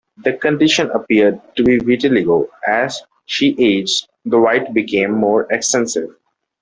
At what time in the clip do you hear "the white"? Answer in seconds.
4.25-4.73